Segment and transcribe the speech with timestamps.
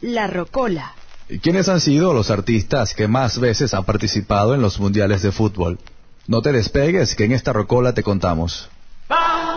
[0.00, 0.94] La Rocola.
[1.42, 5.78] ¿Quiénes han sido los artistas que más veces han participado en los mundiales de fútbol?
[6.26, 8.68] No te despegues, que en esta rocola te contamos.
[9.10, 9.47] I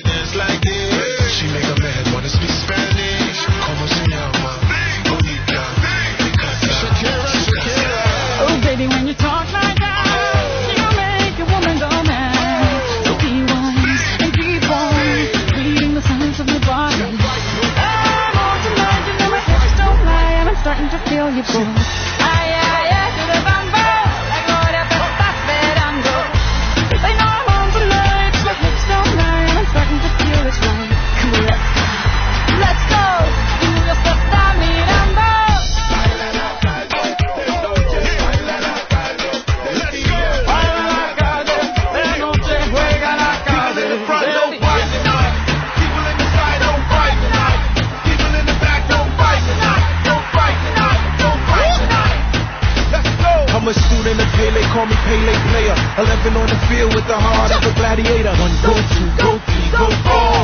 [0.00, 1.32] could dance like this.
[1.34, 3.38] She make a man wanna speak Spanish.
[3.66, 4.52] Como se llama?
[5.04, 5.62] Bonita.
[6.78, 8.02] Shakira, Shakira.
[8.46, 12.82] Oh, baby, when you talk like that, make a woman go mad.
[13.04, 13.42] So be
[14.68, 17.02] wise and reading the signs of body.
[17.02, 17.18] I'm
[18.38, 19.14] on tonight, you
[20.06, 21.97] lie, I'm starting to feel you pull.
[55.98, 58.30] 11 on the field with the heart of a gladiator.
[58.38, 60.38] One go to, go three, go four.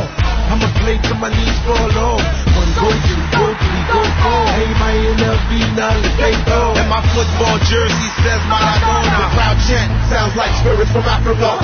[0.50, 2.19] I'ma play till my knees fall off.
[2.59, 4.44] One go to, go three, go four.
[4.50, 6.75] Hey, my NLV, now let's go.
[6.75, 9.15] And my football jersey says Maradona.
[9.15, 11.62] The crowd chant sounds like spirits from Africa.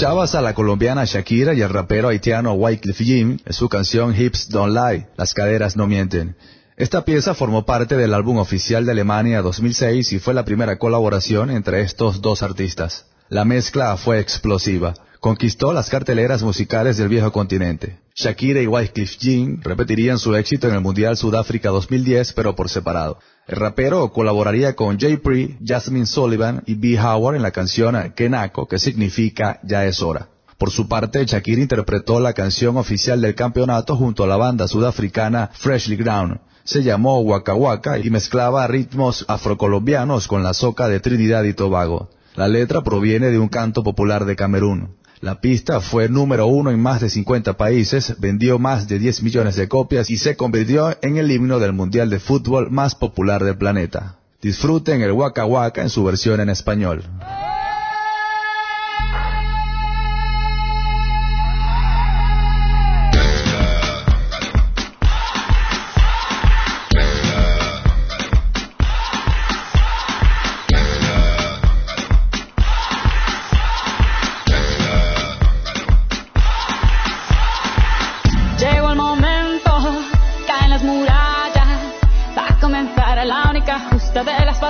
[0.00, 4.48] Escuchabas a la colombiana Shakira y al rapero haitiano Wyclef Jean en su canción Hips
[4.48, 6.36] Don't Lie, las caderas no mienten.
[6.78, 11.50] Esta pieza formó parte del álbum oficial de Alemania 2006 y fue la primera colaboración
[11.50, 13.04] entre estos dos artistas.
[13.28, 14.94] La mezcla fue explosiva.
[15.20, 17.98] Conquistó las carteleras musicales del viejo continente.
[18.20, 23.18] Shakira y Wycliffe Jean repetirían su éxito en el Mundial Sudáfrica 2010, pero por separado.
[23.46, 27.00] El rapero colaboraría con Jay Pre, Jasmine Sullivan y B.
[27.00, 30.28] Howard en la canción Kenako, que significa Ya es hora.
[30.58, 35.48] Por su parte, Shakira interpretó la canción oficial del campeonato junto a la banda sudafricana
[35.54, 36.40] Freshly Ground.
[36.64, 42.10] Se llamó Waka Waka y mezclaba ritmos afrocolombianos con la soca de Trinidad y Tobago.
[42.36, 44.99] La letra proviene de un canto popular de Camerún.
[45.20, 49.54] La pista fue número uno en más de 50 países, vendió más de 10 millones
[49.54, 53.58] de copias y se convirtió en el himno del Mundial de Fútbol más popular del
[53.58, 54.16] planeta.
[54.40, 57.02] Disfruten el Waka Waka en su versión en español.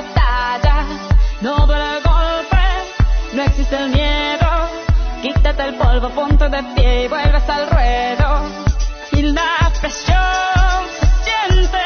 [0.02, 0.86] Batallas.
[1.40, 2.62] No duele el golpe,
[3.32, 4.48] no existe el miedo,
[5.22, 8.42] quítate el polvo, ponte de pie y vuelves al ruedo.
[9.12, 11.78] Y la presión se siente,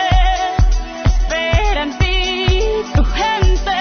[1.04, 2.60] espera en ti
[2.94, 3.76] tu gente.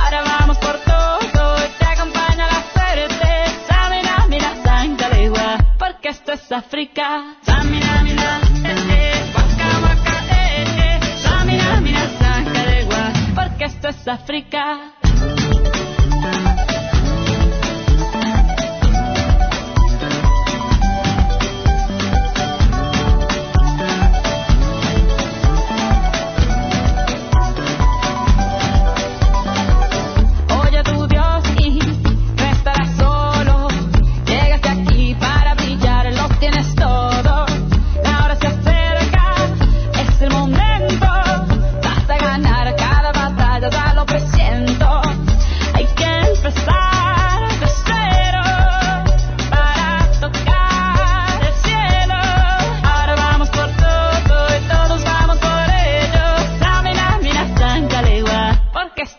[0.00, 3.28] Ahora vamos por todo y te acompaña la suerte.
[3.68, 7.36] Samina, mira, Sankalegua, porque esto es África.
[14.20, 14.99] África.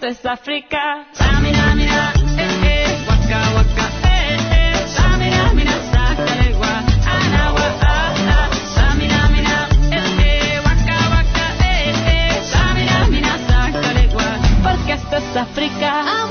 [0.01, 1.05] Esto es África.
[1.13, 4.87] Samina, mira, eh, eh, waka, waka, eh, eh.
[7.05, 8.49] Anawa, ah, ah.
[9.91, 11.45] Eh, eh, waka, waka,
[14.63, 16.30] porque esto es África.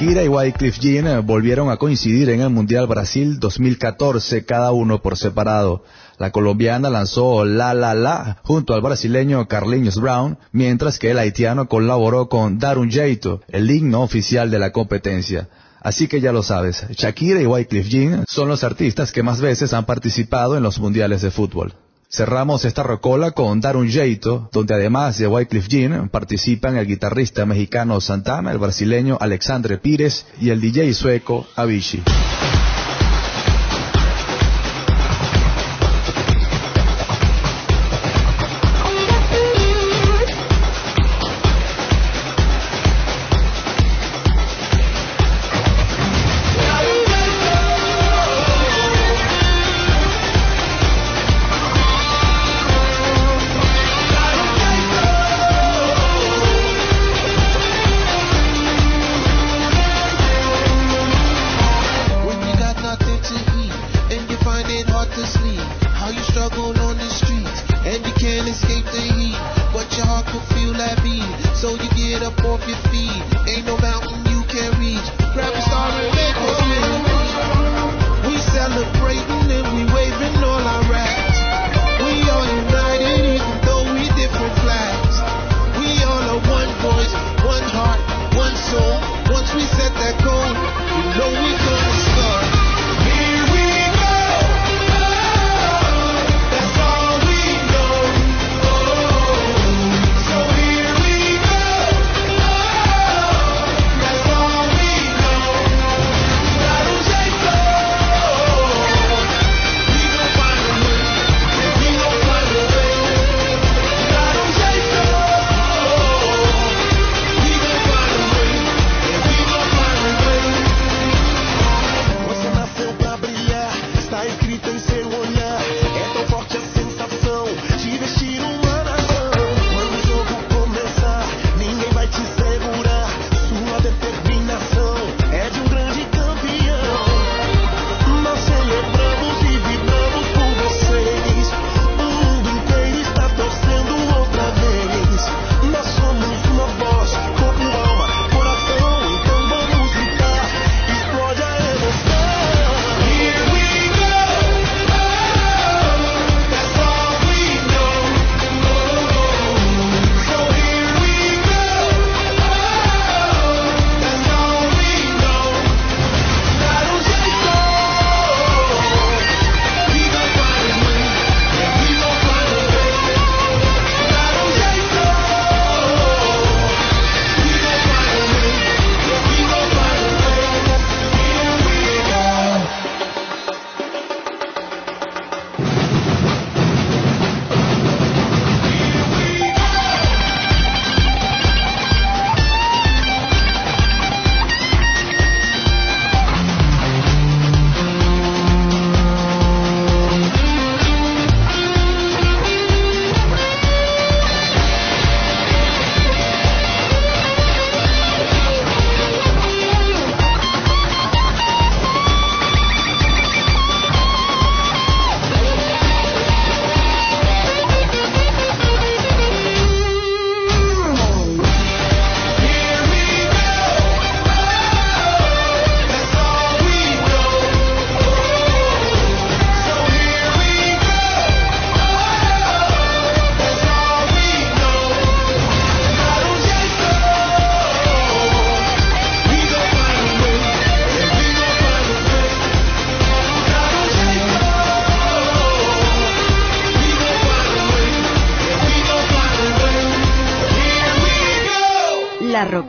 [0.00, 5.02] Shakira y Wycliffe Jean eh, volvieron a coincidir en el Mundial Brasil 2014, cada uno
[5.02, 5.84] por separado.
[6.16, 11.68] La colombiana lanzó La La La junto al brasileño Carlinhos Brown, mientras que el haitiano
[11.68, 15.50] colaboró con Dar un Jeito, el himno oficial de la competencia.
[15.82, 19.74] Así que ya lo sabes, Shakira y Wycliffe Jean son los artistas que más veces
[19.74, 21.74] han participado en los mundiales de fútbol.
[22.12, 27.46] Cerramos esta rocola con Dar un Jeito, donde además de Wycliffe Jean participan el guitarrista
[27.46, 32.02] mexicano Santana, el brasileño Alexandre Pires y el DJ sueco Avicii.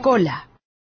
[0.02, 0.51] La Rocola.